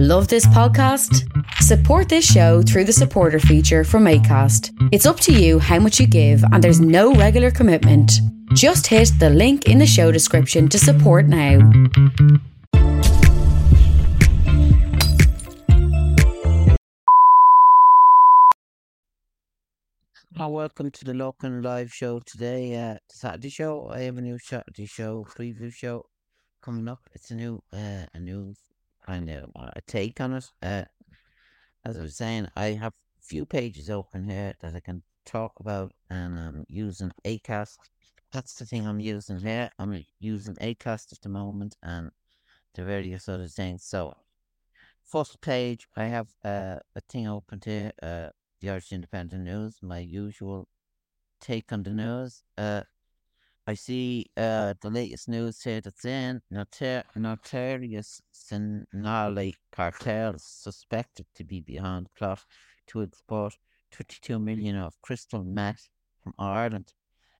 [0.00, 1.28] Love this podcast?
[1.54, 4.70] Support this show through the supporter feature from ACAST.
[4.92, 8.12] It's up to you how much you give, and there's no regular commitment.
[8.54, 11.58] Just hit the link in the show description to support now.
[20.36, 22.76] Hi, welcome to the Local Live show today.
[22.76, 23.90] Uh, Saturday show.
[23.90, 26.04] I have a new Saturday show, preview show
[26.62, 27.00] coming up.
[27.16, 28.54] It's a new, uh, a new
[29.08, 30.50] kind of uh, a take on it.
[30.62, 30.84] Uh,
[31.84, 35.52] as I was saying, I have a few pages open here that I can talk
[35.60, 37.78] about, and I'm using Acast.
[38.32, 39.70] That's the thing I'm using here.
[39.78, 42.10] I'm using Acast at the moment, and
[42.74, 43.82] the various other things.
[43.82, 44.14] So,
[45.04, 47.92] first page, I have uh, a thing open here.
[48.02, 48.28] Uh,
[48.60, 50.68] the Irish Independent News, my usual
[51.40, 52.42] take on the news.
[52.58, 52.82] Uh,
[53.68, 61.44] I see uh, the latest news here that's in notar- notorious Sinaloa cartels suspected to
[61.44, 62.46] be behind plot
[62.86, 63.58] to export
[63.90, 65.90] 22 million of crystal meth
[66.24, 66.94] from Ireland.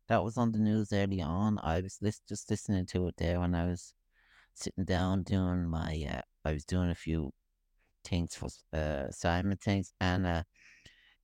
[0.09, 1.61] That was on the news early on.
[1.63, 3.95] I was lis- just listening to it there when I was
[4.53, 6.07] sitting down doing my.
[6.13, 7.33] Uh, I was doing a few
[8.05, 10.43] things for uh, assignment things, and uh,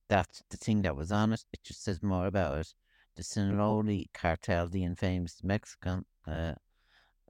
[0.09, 1.45] that's the thing that was on it.
[1.53, 2.73] It just says more about it.
[3.15, 6.55] The Sinaloa cartel, the infamous Mexican uh,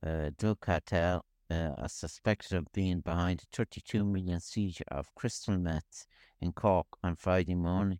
[0.02, 5.60] uh, drug cartel, uh, are suspected of being behind a 32 million seizure of crystal
[5.60, 6.08] meth
[6.42, 8.00] in Cork on Friday morning.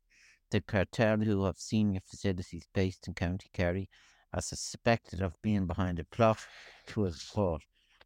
[0.50, 3.88] The cartel, who have senior facilities based in County Kerry,
[4.34, 6.40] are suspected of being behind a plot
[6.88, 7.62] to export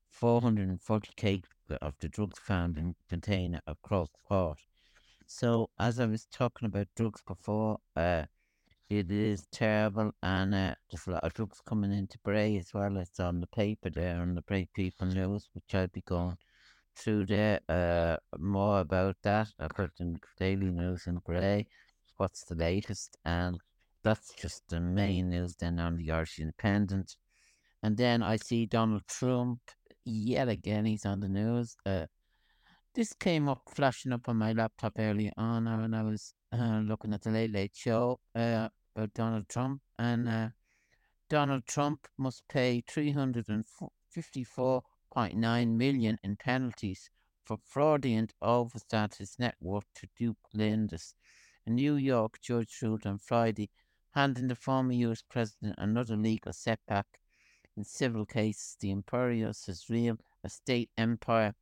[0.09, 1.43] 440 kg
[1.81, 4.59] of the drugs found in a container across the port.
[5.25, 8.25] So, as I was talking about drugs before, uh,
[8.89, 12.97] it is terrible, and uh, there's a lot of drugs coming into Bray as well.
[12.97, 16.37] It's on the paper there on the Bray People News, which I'll be going
[16.95, 17.59] through there.
[17.69, 21.67] Uh, more about that, I put in daily news in Bray,
[22.17, 23.59] what's the latest, and
[24.03, 27.15] that's just the main news then on the Irish Independent.
[27.83, 29.59] And then I see Donald Trump
[30.03, 30.85] yet again.
[30.85, 31.77] He's on the news.
[31.85, 32.08] Uh,
[32.95, 37.14] this came up flashing up on my laptop early on when I was uh, looking
[37.14, 40.50] at the Late Late Show uh, about Donald Trump, and uh,
[41.30, 43.66] Donald Trump must pay three hundred and
[44.10, 47.10] fifty-four point nine million in penalties
[47.44, 51.16] for fraudulent overstated his net worth to dupe lenders.
[51.66, 53.70] A New York judge ruled on Friday,
[54.11, 55.23] handing the former U.S.
[55.30, 57.08] president another legal setback
[57.76, 58.77] in civil cases.
[58.80, 61.56] The imperious real estate empire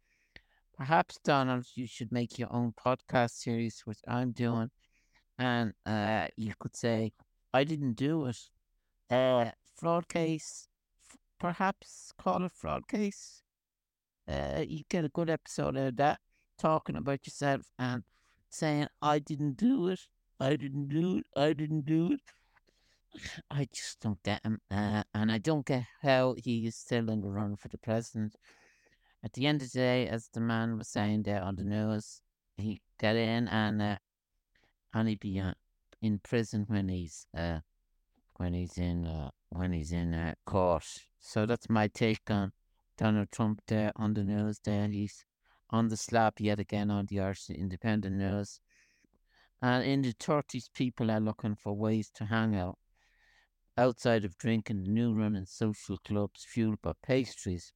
[0.78, 4.70] perhaps Donald, you should make your own podcast series, which I'm doing,
[5.38, 7.14] and uh, you could say
[7.54, 8.38] I didn't do it.
[9.10, 10.68] Uh, fraud case,
[11.10, 13.42] f- perhaps call it fraud case.
[14.28, 16.20] Uh, you get a good episode out of that,
[16.58, 18.04] talking about yourself and
[18.50, 20.02] saying I didn't do it,
[20.40, 22.22] I didn't do it, I didn't do it.
[23.52, 27.22] I just don't get him, uh, and I don't get how he is still in
[27.22, 28.36] the run for the president.
[29.24, 32.22] At the end of the day, as the man was saying there on the news,
[32.58, 33.98] he got in and uh,
[34.94, 35.54] and he'd be uh,
[36.02, 37.60] in prison when he's uh,
[38.36, 40.86] when he's in uh, when he's in uh, court.
[41.20, 42.52] So that's my take on
[42.98, 44.60] Donald Trump there on the news.
[44.64, 45.26] There he's
[45.70, 48.60] on the slab yet again on the Irish Independent News.
[49.62, 52.78] And in the thirties, people are looking for ways to hang out
[53.78, 54.84] outside of drinking.
[54.84, 57.74] The new running social clubs fueled by pastries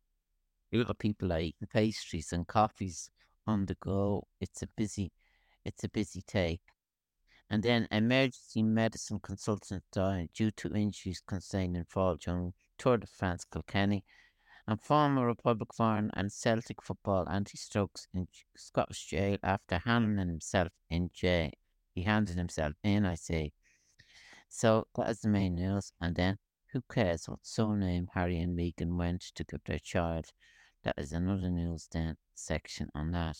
[0.73, 3.09] of people are eating pastries and coffees
[3.45, 4.27] on the go.
[4.39, 5.11] It's a busy,
[5.65, 6.61] it's a busy take.
[7.51, 13.43] And then emergency medicine consultant died due to injuries concerning fall during Tour de France
[13.43, 14.05] Kilkenny.
[14.65, 20.29] And former Republic of Ireland and Celtic football Anthony Stokes in Scottish jail after handing
[20.29, 21.51] himself in jail.
[21.93, 23.51] He handed himself in, I say.
[24.47, 25.91] So that is the main news.
[25.99, 26.37] And then
[26.71, 30.27] who cares what surname Harry and Meghan went to give their child?
[30.83, 33.39] That is another news then section on that.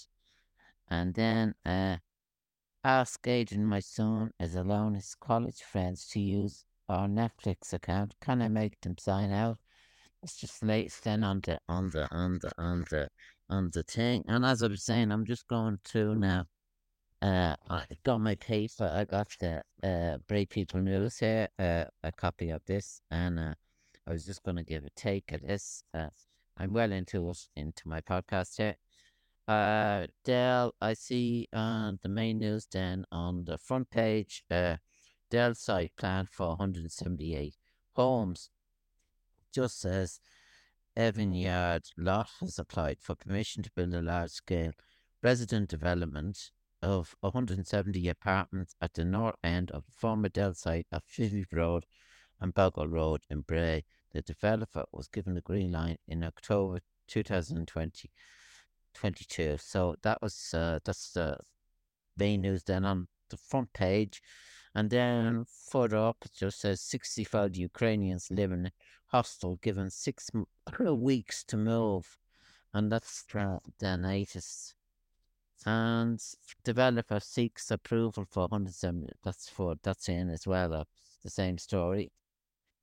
[0.90, 1.98] And then uh,
[2.84, 8.16] ask Adrian, my son, is allowing his college friends to use our Netflix account.
[8.22, 9.58] Can I make them sign out?
[10.24, 13.10] It's just late then on the on the on the on the
[13.50, 14.24] on the thing.
[14.28, 16.46] And as I was saying, I'm just going through now.
[17.22, 18.92] Uh, I got my paper.
[18.92, 23.54] I got the uh, Bray People News here, uh, a copy of this, and uh,
[24.08, 25.84] I was just going to give a take of this.
[25.94, 26.08] Uh,
[26.58, 28.76] I'm well into into my podcast here.
[29.48, 34.78] Uh, Dell, I see on the main news then on the front page, uh,
[35.30, 37.56] Dell site plan for 178
[37.94, 38.50] homes.
[39.54, 40.20] Just says
[40.96, 44.72] Evan Yard lot has applied for permission to build a large scale
[45.24, 46.52] resident development
[46.82, 51.86] of 170 apartments at the north end of the former Dell site at Fife Road
[52.40, 53.86] and Boghall Road in Bray.
[54.12, 58.12] The developer was given the green line in October 2020.
[58.94, 59.58] 22.
[59.60, 61.38] So that was uh, that's the
[62.18, 62.64] main news.
[62.64, 64.22] Then on the front page,
[64.76, 68.72] and then further up it just says 65 Ukrainians living in
[69.08, 70.30] hostel given six
[70.80, 72.18] weeks to move,
[72.74, 74.76] and that's the, the latest.
[75.66, 76.20] And
[76.64, 79.14] developer seeks approval for 170.
[79.24, 80.70] That's for that's in as well.
[80.70, 82.12] That's the same story.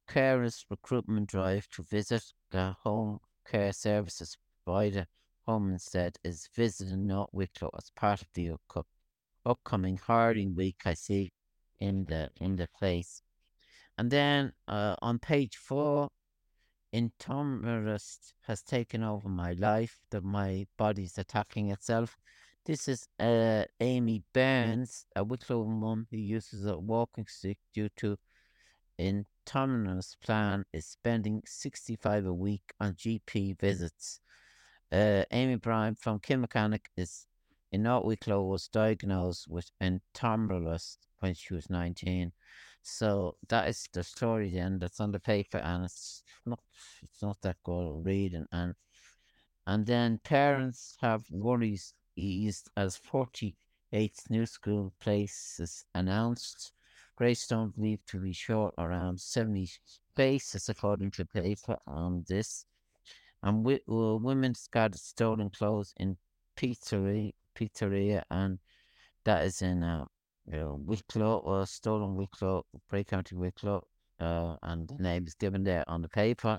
[0.09, 3.19] Carers recruitment drive to visit the home
[3.51, 5.07] care services provider
[5.49, 8.53] Instead is visiting North Wicklow as part of the
[9.47, 11.33] upcoming harding week I see
[11.79, 13.23] in the in the place.
[13.97, 16.11] And then uh, on page four,
[16.93, 22.17] Intolerance has taken over my life, that my body's attacking itself.
[22.67, 28.19] This is uh, Amy Burns, a Wicklow mum who uses a walking stick due to
[28.99, 34.21] intolerance plan is spending 65 a week on GP visits.
[34.91, 37.27] Uh, Amy Bryan from Kilmacanogue is
[37.73, 42.33] in North Wicklow was diagnosed with intolerance when she was 19.
[42.83, 46.61] So that is the story then that's on the paper and it's not
[47.03, 48.75] it's not that good reading and
[49.67, 56.73] and then parents have worries eased as 48 new school places announced.
[57.17, 62.65] Greystone believed to be short around 70 spaces according to the paper on this
[63.43, 66.17] and we, uh, women got stolen clothes in
[66.57, 68.59] pizzeria, pizzeria, and
[69.25, 70.05] that is in uh,
[70.47, 73.87] you know, Wicklow or stolen Wicklow, Bray County Wicklow,
[74.21, 76.59] uh, and the name is given there on the paper.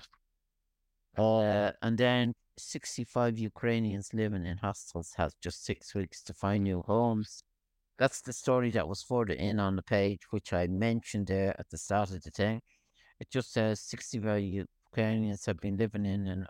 [1.16, 6.82] Uh, and then 65 Ukrainians living in hostels have just six weeks to find new
[6.82, 7.42] homes.
[7.98, 11.68] That's the story that was further in on the page, which I mentioned there at
[11.68, 12.62] the start of the thing.
[13.18, 14.42] It just says 65
[14.92, 16.46] Ukrainians have been living in an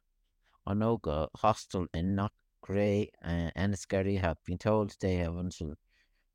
[0.66, 5.74] An Óige hostel in Knock Gray and Enniskerry have been told they have until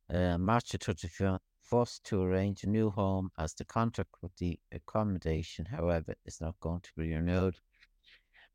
[0.10, 5.66] uh, March the 31st to arrange a new home as the contract with the accommodation,
[5.66, 7.58] however, is not going to be renewed.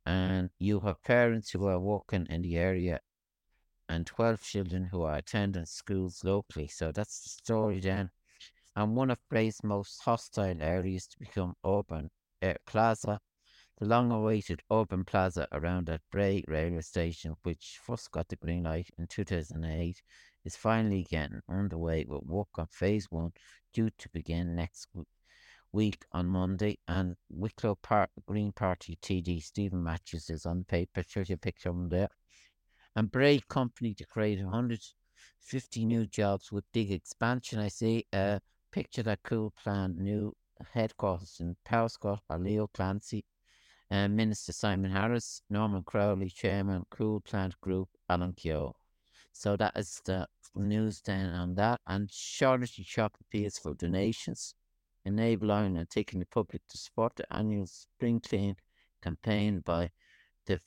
[0.06, 3.00] And you have parents who are working in the area
[3.88, 6.68] and 12 children who are attending schools locally.
[6.68, 8.10] So that's the story then.
[8.76, 12.10] And one of Bray's most hostile areas to become urban,
[12.42, 13.20] uh, Plaza
[13.80, 18.64] the long awaited urban plaza around that Bray railway station, which first got the green
[18.64, 20.02] light in 2008,
[20.44, 23.32] is finally getting underway with work on phase one
[23.72, 24.88] due to begin next
[25.72, 26.78] week on Monday.
[26.88, 31.02] And Wicklow Park Green Party TD Steven Matthews is on the paper.
[31.08, 32.10] Shows you a picture of him there.
[32.94, 37.58] And Bray Company to create 150 new jobs with big expansion.
[37.58, 38.42] I see a
[38.72, 40.34] picture that CoolPlanet new
[40.74, 43.24] headquarters in Powerscourt by Leo Clancy
[43.90, 48.74] uh, Minister Simon Harris, Norman Crowley, Chairman, CoolPlanet Group, Alan Keogh.
[49.32, 51.80] So that is the news then on that.
[51.86, 54.54] And charity shop appeals for donations,
[55.04, 58.56] enabling and taking the public to support the annual Spring Clean
[59.02, 59.90] campaign by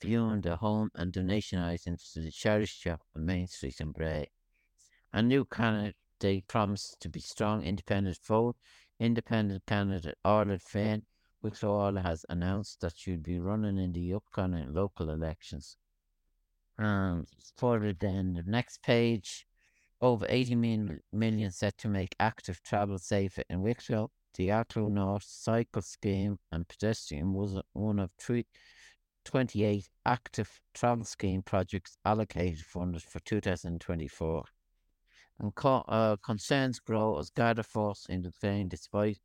[0.00, 4.30] viewing the home and donation items to the charity shop on Main Street in Bray.
[5.12, 8.56] A new candidate promised to be strong independent vote.
[8.98, 11.02] Independent candidate Arlette Fain
[11.44, 15.76] Wicklow has announced that she'll be running in the upcoming local elections.
[16.78, 17.26] Um,
[17.58, 19.46] further then, the next page,
[20.00, 24.10] over 80 million, million set to make active travel safer in Wicklow.
[24.36, 28.46] The Arklow North Cycle Scheme and Pedestrian was one of three,
[29.26, 34.44] 28 active travel scheme projects allocated funded for 2024.
[35.40, 39.18] And co- uh, concerns grow as Garda Force in the vein despite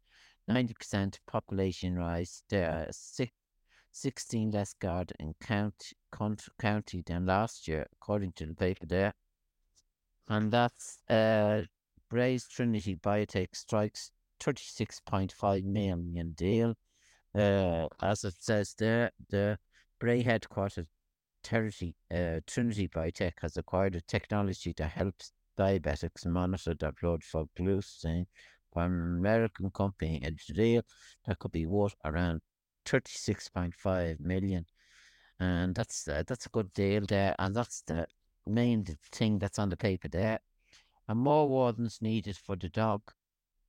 [0.49, 2.43] 90% population rise.
[2.49, 3.31] There are six,
[3.91, 5.93] 16 less guard in count,
[6.59, 9.13] county than last year, according to the paper there.
[10.27, 11.63] And that's uh,
[12.09, 16.75] Bray's Trinity Biotech strikes 36.5 million deal.
[17.35, 19.57] Uh, as it says there, the
[19.99, 20.87] Bray headquartered
[21.43, 27.45] Trinity, uh, Trinity Biotech has acquired a technology that helps diabetics monitor their blood for
[27.57, 28.05] glucose
[28.73, 30.83] from an American company a deal
[31.25, 32.41] that could be worth around
[32.85, 34.65] 36.5 million.
[35.39, 37.35] And that's uh, that's a good deal there.
[37.39, 38.07] And that's the
[38.45, 40.39] main thing that's on the paper there.
[41.07, 43.01] And more wardens needed for the dog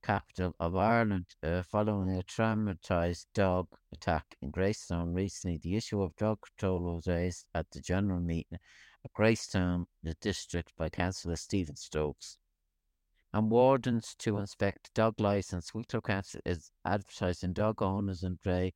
[0.03, 5.57] capital of Ireland uh, following a traumatized dog attack in Greystone recently.
[5.57, 8.57] The issue of dog control was raised at the general meeting
[9.05, 12.37] at Greystown, the district, by Councillor Stephen Stokes.
[13.33, 15.73] And wardens to inspect dog licence.
[15.73, 18.73] Wicklow Council is advertising dog owners and Bray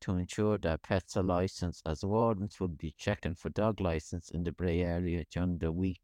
[0.00, 4.42] to ensure that pets are licensed, as wardens will be checking for dog license in
[4.42, 6.00] the Bray area during the week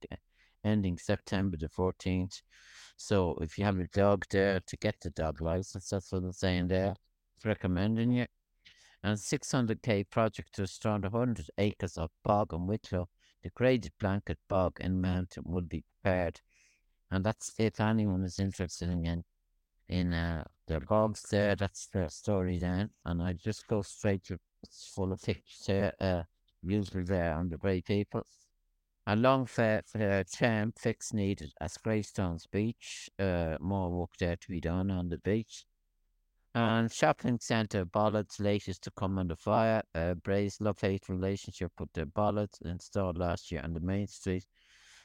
[0.65, 2.43] ending September the 14th.
[2.97, 6.33] So if you have a dog there to get the dog license, that's what I'm
[6.33, 6.95] saying there,
[7.45, 8.27] recommending you
[9.03, 13.09] and 600k project to restore 100 acres of bog in Wicklow.
[13.43, 16.41] The graded blanket bog in Mountain will be prepared.
[17.11, 19.25] And that's if anyone is interested in
[19.89, 22.91] in uh, the bogs there, that's the story then.
[23.05, 24.39] And I just go straight to
[24.95, 26.23] full of pictures there, uh,
[26.63, 28.23] usually there on the Bray people.
[29.07, 33.09] A long fair, fair term fix needed at Greystones Beach.
[33.19, 35.65] Uh, more work there to be done on the beach.
[36.55, 39.83] And shopping centre bollards latest to come under fire.
[39.95, 44.45] Uh, Bray's love hate relationship with the bollards installed last year on the main street.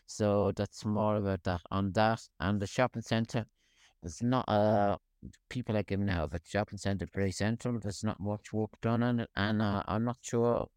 [0.05, 2.21] So that's more about that on that.
[2.39, 3.45] And the shopping centre,
[4.01, 4.97] there's not uh
[5.49, 9.21] people like him now, The shopping centre Bray Central, there's not much work done on
[9.21, 9.29] it.
[9.35, 10.67] And uh, I'm not sure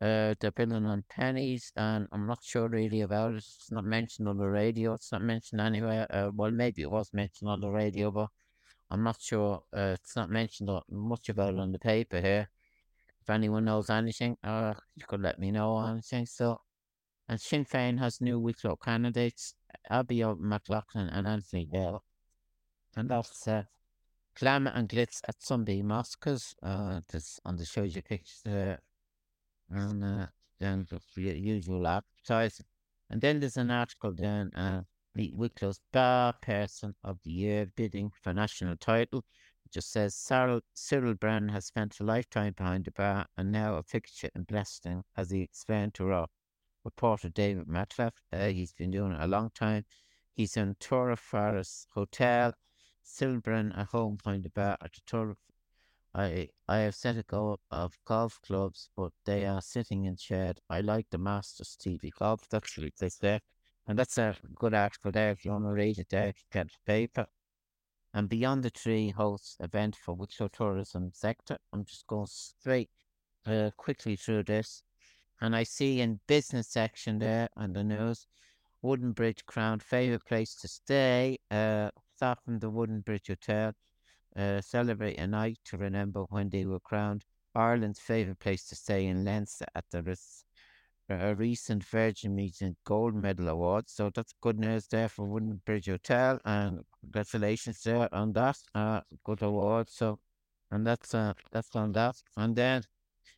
[0.00, 3.36] uh, they're building on pennies, and I'm not sure really about it.
[3.36, 4.94] It's not mentioned on the radio.
[4.94, 6.06] It's not mentioned anywhere.
[6.10, 8.28] Uh, well, maybe it was mentioned on the radio, but
[8.90, 9.62] I'm not sure.
[9.72, 12.48] Uh, it's not mentioned much about it on the paper here.
[13.20, 16.26] If anyone knows anything, uh, you could let me know anything.
[16.26, 16.60] So,
[17.28, 19.54] and Sinn Féin has new Wicklow candidates:
[19.90, 22.04] Abigail McLaughlin and Anthony Bell.
[22.96, 23.64] And that's uh,
[24.38, 26.54] Glamour and Glitz at Sunday Mosques.
[26.62, 28.80] Uh, this on the show you pictures there,
[29.70, 30.26] and uh,
[30.58, 31.00] then the
[31.38, 32.66] usual advertising.
[33.10, 34.50] And then there's an article then.
[34.54, 34.82] Uh,
[35.14, 39.24] meet Wicklow's Bar Person of the Year bidding for national title.
[39.64, 41.14] It just says Cyril, Cyril
[41.50, 45.42] has spent a lifetime behind the bar and now a fixture in Blessing as he
[45.42, 46.28] explained to our
[46.84, 48.12] reporter David Matlaff.
[48.32, 49.84] Uh, he's been doing it a long time.
[50.34, 52.54] He's in Tulfarris Hotel,
[53.02, 55.36] Cyril Brennan at home behind the bar at the Torah
[56.14, 60.60] I I have set a goal of golf clubs, but they are sitting in shed.
[60.68, 62.46] I like the Masters TV golf.
[62.50, 63.40] That's what they say.
[63.86, 66.78] And that's a good article there if you want to read it there, get the
[66.86, 67.26] paper.
[68.14, 71.56] And Beyond the Tree hosts event for Wicklow tourism sector.
[71.72, 72.90] I'm just going straight
[73.46, 74.82] uh, quickly through this.
[75.42, 78.28] And I see in business section there on the news,
[78.84, 81.36] Woodenbridge Crown favourite place to stay.
[81.50, 83.72] Uh, start from the Woodenbridge Hotel.
[84.36, 87.24] Uh, celebrate a night to remember when they were crowned
[87.56, 90.16] Ireland's favourite place to stay in Leinster at the
[91.08, 93.88] a recent Virgin Meeting Gold Medal Award.
[93.88, 98.58] So that's good news there for Woodenbridge Hotel, and congratulations there on that.
[98.76, 99.90] Uh, good award.
[99.90, 100.20] So,
[100.70, 102.22] and that's uh, that's on that.
[102.36, 102.84] And then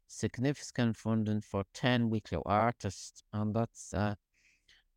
[0.07, 4.15] significant funding for ten Wicklow artists, and that's uh,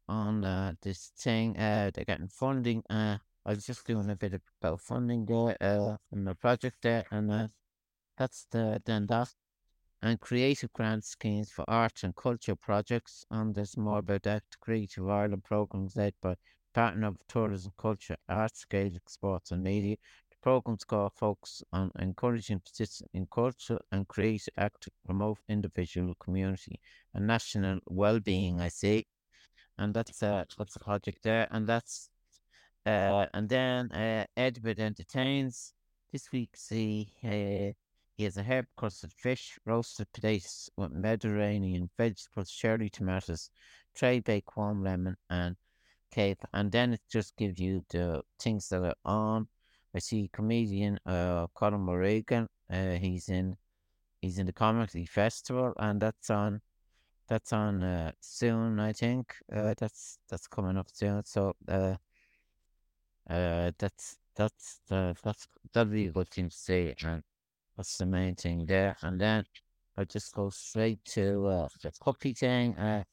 [0.07, 1.57] on uh, this thing.
[1.57, 2.83] Uh, they're getting funding.
[2.89, 7.05] Uh, I was just doing a bit about funding there uh, in the project there,
[7.11, 7.47] and uh,
[8.17, 9.33] that's the then that
[10.01, 13.25] and creative grant schemes for art and culture projects.
[13.31, 16.35] And there's more about that Creative Ireland programs led by
[16.73, 19.95] Partner of Tourism, Culture, Arts, Gaelic Sports and Media.
[20.47, 26.79] Program's got focus on encouraging participants in culture and creative act promote individual, community,
[27.13, 28.61] and national well-being.
[28.61, 29.07] I see,
[29.77, 32.09] and that's uh, that's the project there, and that's
[32.85, 35.73] uh, and then uh, Edward entertains
[36.13, 36.51] this week.
[36.55, 37.73] See, uh,
[38.15, 43.49] he has a herb crusted fish, roasted potatoes with Mediterranean vegetables, cherry tomatoes,
[43.93, 45.57] tray baked warm lemon, and
[46.09, 46.39] cape.
[46.53, 49.49] And then it just gives you the things that are on.
[49.97, 52.47] I see comedian uh, Colin Morrigan.
[52.71, 53.57] Uh, he's in
[54.21, 56.61] he's in the comedy festival, and that's on
[57.27, 58.79] that's on uh, soon.
[58.79, 61.25] I think uh, that's that's coming up soon.
[61.25, 61.95] So uh,
[63.27, 66.93] uh, that's that's uh, that's that'll be a good thing to see.
[67.03, 67.23] And
[67.75, 68.97] that's the main thing there.
[69.01, 69.45] And then
[69.97, 72.75] I just go straight to uh, the puppy thing.
[72.77, 73.03] Uh,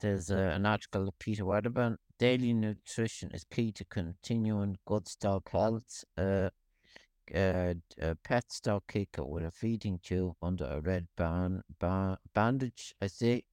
[0.00, 1.96] there's uh, an article of Peter Wedderburn.
[2.18, 6.04] Daily nutrition is key to continuing good stock health.
[6.16, 6.50] Uh,
[7.34, 12.94] uh, a pet stock kicker with a feeding tube under a red band, band, bandage,
[13.00, 13.44] I see.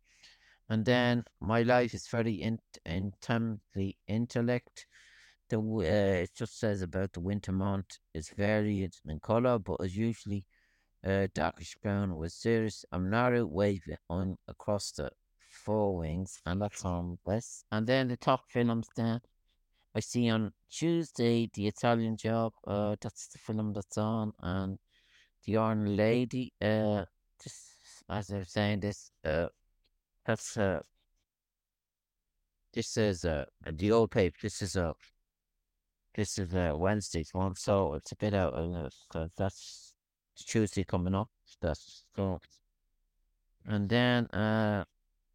[0.70, 4.86] And then my life is very in, intensely intellect.
[5.50, 9.98] The uh, it just says about the winter month is varied in colour, but is
[9.98, 10.46] usually
[11.04, 15.10] uh, darkish brown with serious amnara wavy on across the
[15.66, 17.64] forewings, and that's on this.
[17.72, 19.22] And then the top films then
[19.94, 22.54] I see on Tuesday the Italian Job.
[22.66, 24.80] Uh, that's the film that's on, and
[25.46, 26.54] the Iron Lady.
[26.62, 27.06] Uh,
[27.44, 27.62] just
[28.10, 29.48] as I was saying, this uh,
[30.26, 30.82] that's uh
[32.74, 34.38] this is uh the old paper.
[34.42, 34.94] This is a
[36.16, 39.94] this is a Wednesday's one, so it's a bit out of so that's
[40.36, 41.30] Tuesday coming up.
[41.62, 42.40] That's so,
[43.66, 44.86] and then uh,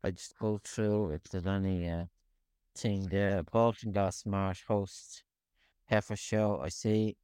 [0.07, 2.05] I just go through if there's any uh
[2.77, 3.43] thing there.
[3.43, 5.25] Baltinglass Marsh hosts
[5.87, 6.61] heifer show.
[6.63, 7.17] I see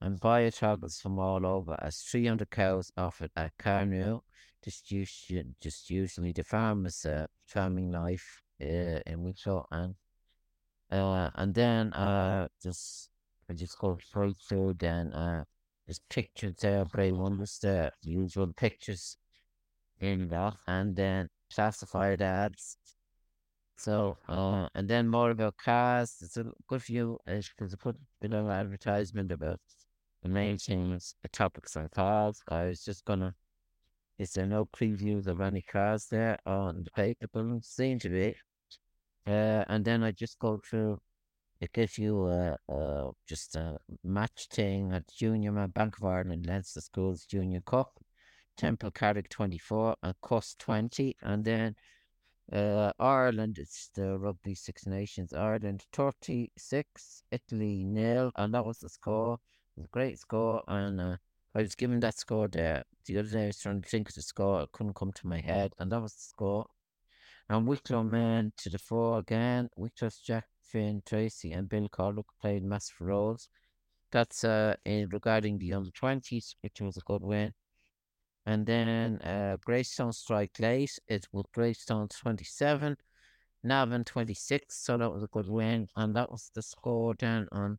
[0.00, 4.22] and buyer travels from all over as 300 cows offered at Carnew.
[4.64, 9.94] Just, usually, just usually the farmers' uh, farming life uh, in Wicklow and
[10.90, 13.10] uh, and then uh, just
[13.48, 14.74] I just go straight through.
[14.74, 15.44] Then uh,
[15.86, 16.84] there's pictures there.
[16.84, 19.16] Bray wonders the usual pictures
[20.00, 22.76] in that, and then classified ads.
[23.76, 26.16] So uh, and then more about cars.
[26.20, 27.18] it's a good few.
[27.26, 29.60] There's a good bit of advertisement about
[30.22, 32.42] the main things, the topics on cars.
[32.48, 33.34] I was just gonna.
[34.18, 37.26] Is there no previews of any cars there on the paper?
[37.32, 38.34] But seem to be.
[39.26, 41.00] Uh, and then I just go through.
[41.60, 46.80] It gives you a, a just a match thing at Junior Bank of Ireland Leinster
[46.80, 47.98] Schools Junior Cup,
[48.60, 51.74] Temple Carrig twenty four and Cus twenty, and then
[52.52, 53.58] uh, Ireland.
[53.58, 55.32] It's the Rugby Six Nations.
[55.32, 59.38] Ireland thirty six, Italy nil, and that was the score.
[59.76, 61.16] It was a great score, and uh,
[61.54, 63.44] I was given that score there the other day.
[63.44, 64.62] I was trying to think of the score.
[64.62, 66.66] It couldn't come to my head, and that was the score.
[67.48, 69.70] And Wicklow men to the fore again.
[69.74, 73.48] Wicklow's Jack Finn Tracy and Bill Corlock played massive roles.
[74.12, 77.54] That's uh in regarding the under twenties, which was a good win.
[78.46, 80.98] And then uh Greystone strike late.
[81.08, 82.96] It was Greystone twenty seven,
[83.62, 85.88] Navan twenty six, so that was a good win.
[85.96, 87.78] And that was the score down on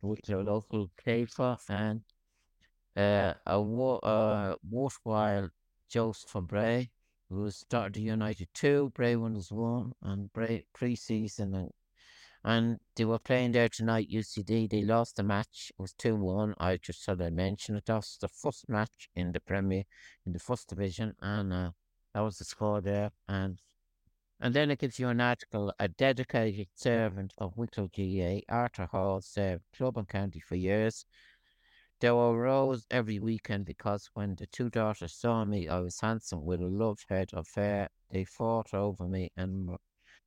[0.00, 2.02] Wicklow local paper and
[2.96, 5.50] uh a wo- uh worthwhile
[5.88, 6.90] Joseph for Bray
[7.32, 11.70] who started United two, Bray was one, and Bray pre season and
[12.44, 14.10] and they were playing there tonight.
[14.10, 15.70] UCD they lost the match.
[15.78, 16.54] It was two one.
[16.58, 17.86] I just thought I'd mention it.
[17.86, 19.84] That was the first match in the Premier
[20.26, 21.70] in the first division, and uh,
[22.14, 23.10] that was the score there.
[23.28, 23.60] And
[24.40, 25.72] and then it gives you an article.
[25.78, 31.04] A dedicated servant of Wicklow GA, Arthur Hall, served club and county for years.
[32.00, 36.44] There were rows every weekend because when the two daughters saw me, I was handsome
[36.44, 37.88] with a love head of fair.
[38.10, 39.76] They fought over me, and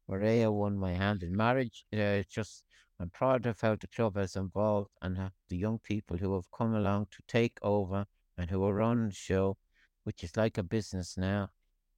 [0.08, 1.86] Maria won my hand in marriage.
[1.92, 2.64] Uh, just
[3.00, 5.18] I'm proud of how the club is involved and
[5.50, 8.06] the young people who have come along to take over
[8.38, 9.58] and who are running the show,
[10.04, 11.50] which is like a business now.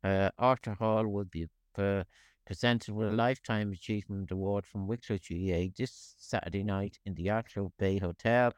[0.04, 2.04] Uh, Arthur Hall will be uh,
[2.46, 7.72] presented with a Lifetime Achievement Award from Wicklow GA this Saturday night in the Arklow
[7.78, 8.54] Bay Hotel.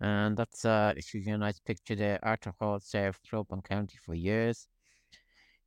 [0.00, 2.18] And that's uh, it's a nice picture there.
[2.22, 4.66] Arthur Hall served club and county for years.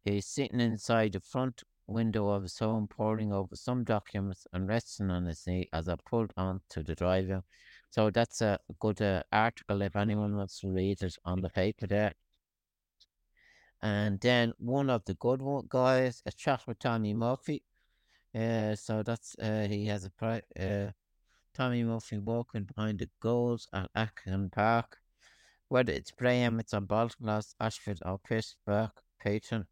[0.03, 5.09] He's sitting inside the front window of his home, poring over some documents and resting
[5.09, 7.43] on his knee as I pulled on to the driver.
[7.89, 11.87] So that's a good uh, article if anyone wants to read it on the paper
[11.87, 12.13] there.
[13.81, 17.63] And then one of the good guys, a chat with Tommy Murphy.
[18.33, 20.91] Uh, so that's uh, he has a uh,
[21.53, 24.97] Tommy Murphy walking behind the goals at Ackland Park.
[25.67, 29.67] Whether it's Graham, it's on Baltinglass, Ashford, or Pittsburgh, patron.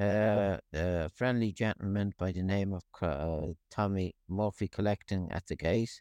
[0.00, 6.00] Uh, a friendly gentleman by the name of uh, Tommy Murphy collecting at the gate.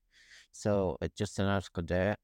[0.53, 2.15] So uh, just an article there.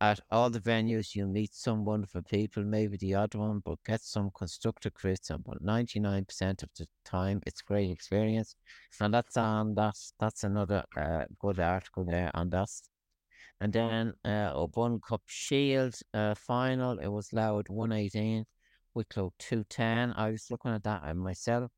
[0.00, 4.00] At all the venues, you meet some wonderful people, maybe the odd one, but get
[4.00, 5.42] some constructive criticism.
[5.46, 8.56] But ninety nine percent of the time, it's great experience.
[8.98, 12.70] And that's on that's that's another uh, good article there on that.
[13.60, 18.46] And then uh, O'Byrne Cup Shield uh, final, it was Louth one eighteen.
[18.94, 20.14] Wicklow 210.
[20.16, 21.70] I was looking at that myself.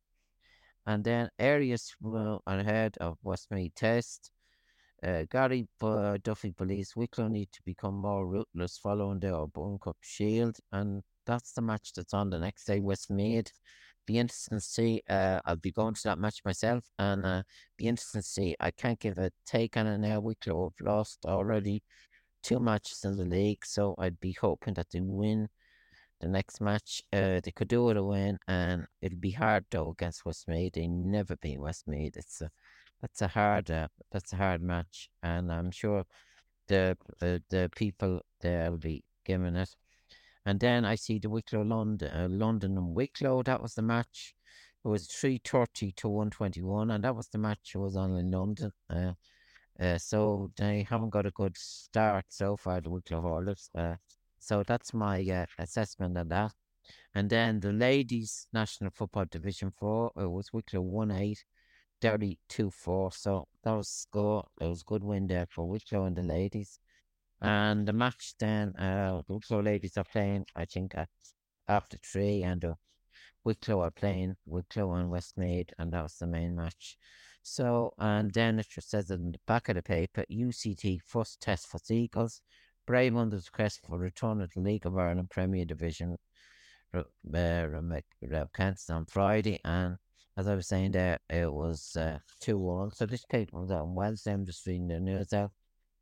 [0.87, 4.31] And then areas well ahead of Westmeath Test.
[5.03, 9.97] Uh, Gary uh, Duffy believes Wicklow need to become more ruthless following the O'Byrne Cup
[10.01, 10.59] Shield.
[10.73, 13.53] And that's the match that's on the next day, Westmeath.
[14.07, 15.03] Be interesting to see.
[15.09, 17.43] Uh, I'll be going to that match myself and uh,
[17.77, 18.57] be interesting to see.
[18.61, 20.21] I can't give a take on it now.
[20.21, 21.83] Wicklow have lost already
[22.45, 25.49] two matches in the league, so I'd be hoping that they win
[26.21, 27.03] the next match.
[27.13, 30.75] Uh, they could do it a win, and it'll be hard though against Westmeath.
[30.75, 32.17] They never beat Westmeath.
[32.17, 32.51] It's a
[33.01, 36.05] that's a hard uh, that's a hard match, and I'm sure
[36.69, 39.75] the the, the people there will be giving it.
[40.45, 43.43] And then I see the Wicklow London, uh, London and Wicklow.
[43.43, 44.35] That was the match.
[44.85, 47.97] It was three thirty to one twenty one, and that was the match that was
[47.97, 48.73] on in London.
[48.89, 49.13] Uh,
[49.79, 52.81] uh, so they haven't got a good start so far.
[52.81, 53.69] The Wicklow Hurlers.
[53.75, 53.97] Uh,
[54.47, 56.53] so that's my uh, assessment of that.
[57.17, 61.45] And then the ladies' National Football Division 4, it was Wicklow 1 8
[62.01, 63.11] Derry 2 4.
[63.11, 64.47] So that was score.
[64.61, 66.79] It was a good win there for Wicklow and the ladies.
[67.41, 71.09] And the match then, uh, Wicklow ladies are playing, I think, at
[71.67, 72.75] after three, and uh,
[73.43, 76.97] Wicklow are playing Wicklow and Westmeath, and that was the main match.
[77.43, 81.67] So, and then it just says in the back of the paper UCD first test
[81.67, 82.43] for Seagulls,
[82.87, 86.17] Brave under the for return to the League of Ireland Premier Division,
[86.95, 87.03] uh,
[88.91, 89.97] on Friday, and
[90.37, 92.91] as I was saying there, it was uh, 2 1.
[92.93, 94.33] So this paper was on Wednesday.
[94.33, 95.53] I'm just reading the news out.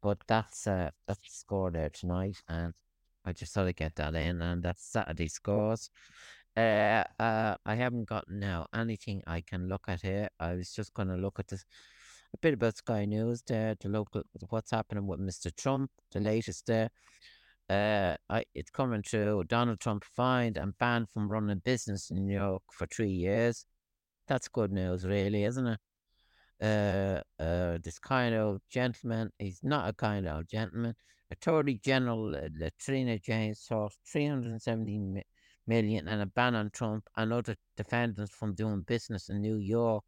[0.03, 2.43] But that's uh, that's the score there tonight.
[2.49, 2.75] And
[3.25, 4.43] I just thought I'd get that in.
[4.43, 5.89] And that's Saturday scores.
[6.57, 10.29] Uh, uh, I haven't got now anything I can look at here.
[10.39, 11.65] I was just going to look at this
[12.35, 15.55] a bit about Sky News there, the local, what's happening with Mr.
[15.57, 16.91] Trump, the latest there.
[17.71, 19.45] Uh, I, it's coming through.
[19.45, 23.65] Donald Trump fined and banned from running business in New York for three years
[24.27, 25.79] that's good news, really, isn't it?
[26.63, 30.95] Uh, uh, this kind of gentleman, he's not a kind of gentleman.
[31.31, 35.23] Attorney General uh, Letitia James sought 370
[35.67, 40.05] million and a ban on Trump and other defendants from doing business in New York.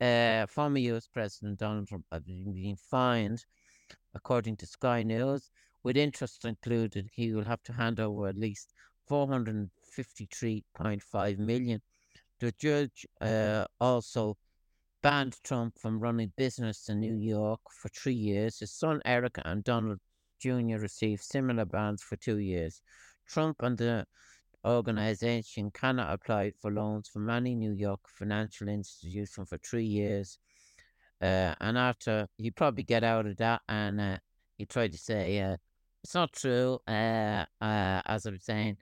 [0.00, 3.44] Uh, former US President Donald Trump has been fined,
[4.14, 5.50] according to Sky News,
[5.82, 7.08] with interest included.
[7.12, 8.72] He will have to hand over at least
[9.10, 11.80] 453.5 million
[12.40, 14.36] the judge uh, also
[15.02, 18.58] banned Trump from running business in New York for three years.
[18.58, 19.98] His son Eric and Donald
[20.40, 20.78] Jr.
[20.78, 22.82] received similar bans for two years.
[23.28, 24.06] Trump and the
[24.64, 30.38] organization cannot apply for loans from any New York financial institution for three years.
[31.22, 34.16] Uh, and after he probably get out of that, and uh,
[34.56, 35.56] he tried to say uh,
[36.02, 36.78] it's not true.
[36.88, 38.78] Uh, uh, as I'm saying,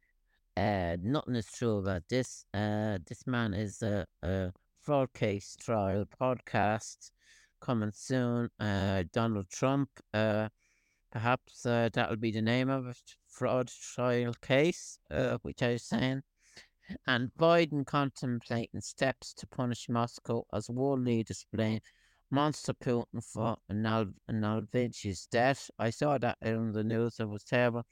[0.56, 2.44] uh, nothing is true about this.
[2.52, 7.10] This man is a, a fraud case trial podcast
[7.60, 8.50] coming soon.
[9.12, 13.16] Donald Trump, perhaps that'll be the name of it.
[13.38, 16.22] Fraud trial case, uh, which I was saying.
[17.06, 21.80] And Biden contemplating steps to punish Moscow as world leaders blame
[22.30, 25.70] monster Putin for Navalny's death.
[25.78, 27.20] I saw that in the news.
[27.20, 27.84] It was terrible.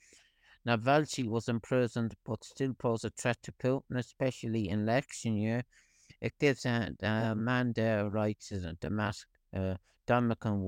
[0.66, 5.62] Navalny was imprisoned but still poses a threat to Putin, especially in election year.
[6.20, 9.76] It gives a, a man their rights to the uh,
[10.08, 10.60] Dominican.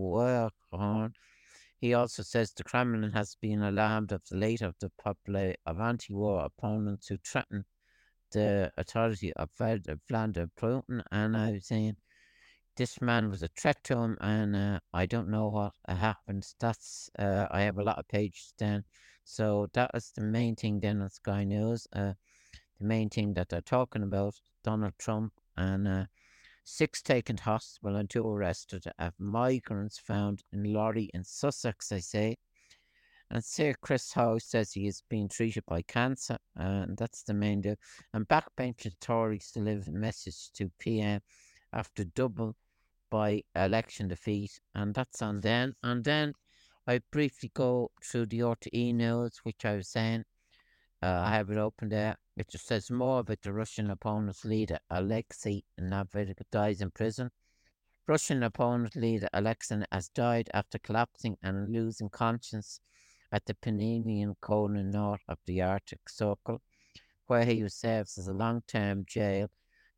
[1.80, 5.80] He also says the Kremlin has been alarmed of the late of the population of
[5.80, 7.64] anti-war opponents who threaten
[8.32, 11.02] the authority of Vladimir Putin.
[11.10, 11.96] And I was saying
[12.76, 16.46] this man was a threat to him, and uh, I don't know what happened.
[16.60, 18.84] That's uh, I have a lot of pages then
[19.28, 21.86] so that is the main thing then on Sky News.
[21.92, 22.14] Uh,
[22.80, 26.04] the main thing that they're talking about Donald Trump and uh,
[26.68, 32.00] six taken to hospital and two arrested of migrants found in lorry in Sussex, I
[32.00, 32.36] say.
[33.30, 37.62] And Sir Chris Hoy says he is being treated by cancer, and that's the main
[37.62, 37.76] deal.
[38.12, 41.20] And backbench Tories deliver a message to PM
[41.72, 42.54] after double
[43.10, 45.74] by election defeat, and that's on then.
[45.82, 46.34] And then
[46.86, 50.24] I briefly go through the RTE news, which I was saying.
[51.00, 52.16] Uh, I have it open there.
[52.36, 57.30] It just says more about the Russian opponent's leader, Alexei Navalny, dies in prison.
[58.08, 62.80] Russian opponent leader Alexei has died after collapsing and losing conscience
[63.30, 66.62] at the Peninsula corner north of the Arctic Circle,
[67.26, 69.50] where he serves as a long-term jail,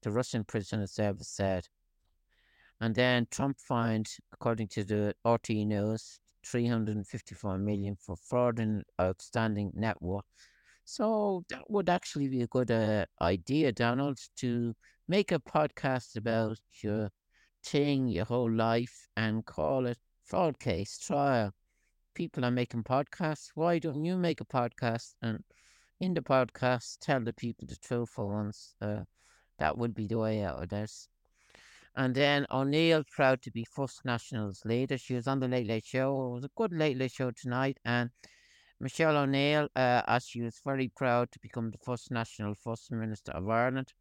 [0.02, 1.68] the Russian prisoner service said.
[2.80, 9.72] And then Trump fined, according to the RT News, 354 million for fraud and outstanding
[9.74, 10.24] net worth.
[10.90, 14.74] So that would actually be a good uh, idea, Donald, to
[15.06, 17.10] make a podcast about your
[17.64, 21.52] thing, your whole life, and call it fraud case trial.
[22.16, 23.50] People are making podcasts.
[23.54, 25.44] Why don't you make a podcast and
[26.00, 28.74] in the podcast tell the people the truthful ones?
[28.82, 29.04] Uh,
[29.60, 31.06] that would be the way out of this.
[31.94, 34.98] And then O'Neill, proud to be first Nationals leader.
[34.98, 36.26] She was on the Late Late Show.
[36.26, 37.78] It was a good Late Late Show tonight.
[37.84, 38.10] And
[38.80, 43.32] Michelle O'Neill, uh, as she was very proud to become the first National First Minister
[43.32, 43.92] of Ireland.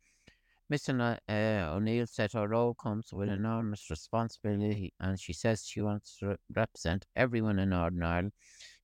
[0.72, 1.18] Mr.
[1.28, 6.38] Uh, O'Neill said her role comes with enormous responsibility and she says she wants to
[6.56, 8.34] represent everyone in Northern Ireland.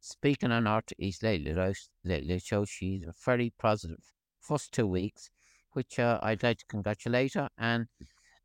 [0.01, 1.55] Speaking on North East lately,
[2.03, 4.03] lately show she's a very positive
[4.41, 5.29] first two weeks,
[5.73, 7.49] which uh, I'd like to congratulate her.
[7.57, 7.87] And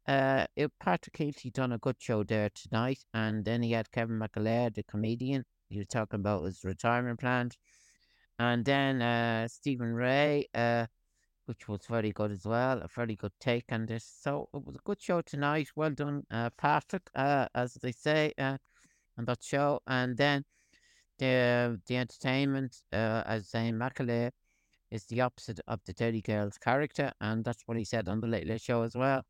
[0.06, 4.18] uh, it, Patrick Kielty done a good show there tonight, and then he had Kevin
[4.18, 5.44] McAleer, the comedian.
[5.70, 7.56] He was talking about his retirement plans,
[8.40, 10.86] and then uh, Stephen Rea, uh,
[11.46, 12.80] which was very good as well.
[12.82, 14.04] A very good take on this.
[14.04, 15.68] So it was a good show tonight.
[15.76, 18.58] Well done, uh, Patrick, uh, as they say uh,
[19.16, 19.80] on that show.
[19.86, 20.44] And then
[21.18, 24.30] the the entertainment, uh, as Zane Macaulay,
[24.90, 28.26] is the opposite of the Derry Girls character, and that's what he said on the
[28.26, 29.22] Late Late Show as well.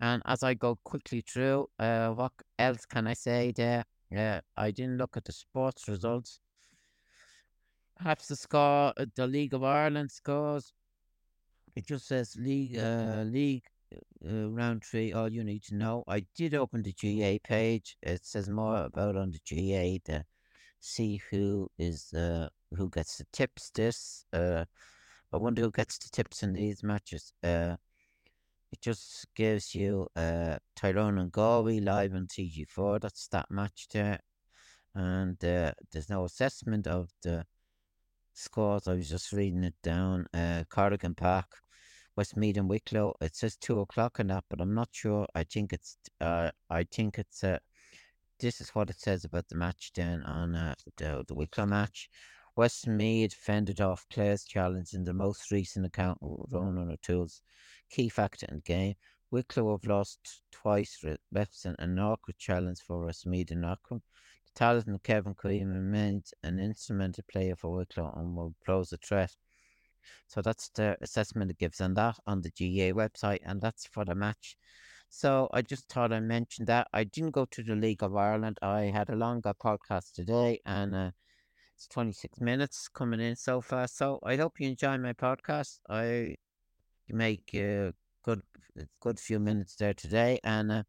[0.00, 3.84] And as I go quickly through, what else can I say there?
[4.16, 6.40] Uh, I didn't look at the sports results.
[7.96, 10.72] Perhaps the score, uh, the League of Ireland scores.
[11.76, 13.64] It just says league, uh, league
[14.26, 15.12] uh, round three.
[15.12, 16.04] All you need to know.
[16.06, 17.96] I did open the GA page.
[18.02, 20.24] It says more about on the GA to
[20.80, 23.70] see who is uh who gets the tips.
[23.70, 24.64] This uh,
[25.32, 27.32] I wonder who gets the tips in these matches.
[27.42, 27.76] Uh,
[28.74, 33.00] it just gives you uh Tyrone and Galway live on TG4.
[33.00, 34.18] That's that match there,
[34.96, 37.46] and uh, there's no assessment of the
[38.32, 38.88] scores.
[38.88, 40.26] I was just reading it down.
[40.34, 41.46] Uh, Corrigan Park,
[42.16, 43.14] Westmeath and Wicklow.
[43.20, 45.24] It says two o'clock on that, but I'm not sure.
[45.36, 47.60] I think it's uh, I think it's uh,
[48.40, 52.08] this is what it says about the match then on uh, the the Wicklow match.
[52.56, 57.40] Westmeath fended off Clare's challenge in the most recent account of Ronan O'Toole's
[57.94, 58.94] key factor in the game.
[59.30, 64.02] Wicklow have lost twice Weston and Norwood challenge for Westmeath and Knockcombe.
[64.46, 69.36] The talented Kevin Queen remains an instrumental player for Wicklow and will pose a threat.
[70.26, 74.04] So that's the assessment it gives on that on the GA website, and that's for
[74.04, 74.56] the match.
[75.08, 76.88] So I just thought I mentioned that.
[76.92, 78.58] I didn't go to the League of Ireland.
[78.60, 81.10] I had a longer podcast today, and uh,
[81.76, 83.86] it's 26 minutes coming in so far.
[83.86, 85.78] So I hope you enjoy my podcast.
[85.88, 86.34] I
[87.08, 87.92] make a
[88.24, 88.42] good,
[89.00, 90.40] good few minutes there today.
[90.44, 90.82] And uh,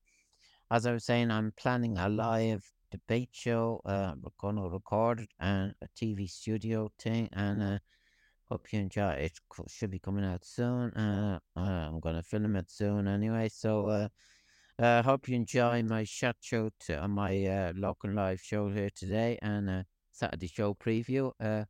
[0.71, 3.82] as I was saying, I'm planning a live debate show.
[3.86, 7.30] Uh, we're going to record it and a TV studio thing.
[7.34, 7.80] And uh,
[8.49, 9.34] hope you enjoy it.
[9.67, 10.91] Should be coming out soon.
[10.91, 13.49] Uh, I'm going to film it soon anyway.
[13.49, 14.08] So uh,
[14.78, 18.69] uh, hope you enjoy my chat show to, on my uh, lock and live show
[18.69, 19.39] here today.
[19.41, 21.32] And uh, Saturday show preview.
[21.39, 21.65] Uh,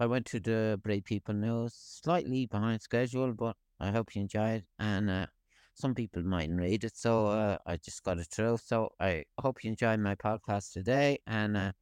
[0.00, 4.64] I went to the Bray People News, slightly behind schedule, but I hope you enjoyed.
[4.78, 5.26] And uh,
[5.74, 8.58] some people mightn't read it, so uh, I just got it through.
[8.64, 11.20] So I hope you enjoyed my podcast today.
[11.26, 11.72] And uh,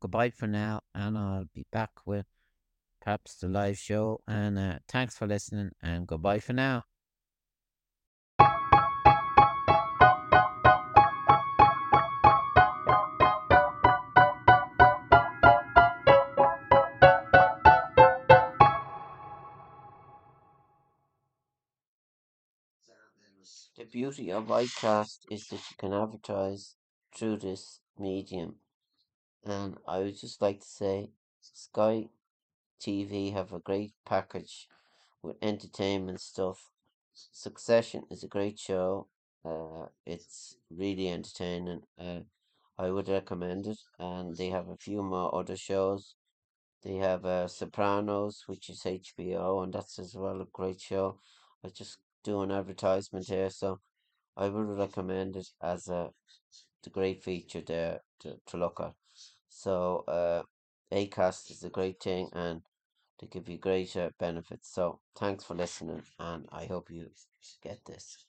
[0.00, 0.82] goodbye for now.
[0.94, 2.26] And I'll be back with
[3.00, 4.20] perhaps the live show.
[4.28, 5.70] And uh, thanks for listening.
[5.82, 6.84] And goodbye for now.
[23.92, 26.76] Beauty of Acast is that you can advertise
[27.14, 28.54] through this medium.
[29.44, 31.10] And I would just like to say
[31.42, 32.08] Sky
[32.80, 34.66] TV have a great package
[35.22, 36.70] with entertainment stuff.
[37.12, 39.08] Succession is a great show.
[39.44, 41.82] Uh, it's really entertaining.
[41.98, 42.20] Uh,
[42.78, 43.78] I would recommend it.
[43.98, 46.14] And they have a few more other shows.
[46.82, 51.18] They have uh, Sopranos, which is HBO, and that's as well a great show.
[51.62, 53.80] I just do an advertisement here, so
[54.36, 56.10] I would recommend it as a
[56.82, 58.94] the great feature there to, to look at.
[59.48, 60.42] So uh
[60.92, 62.62] Acast is a great thing and
[63.18, 64.72] they give you greater benefits.
[64.72, 67.10] So thanks for listening and I hope you
[67.62, 68.26] get this.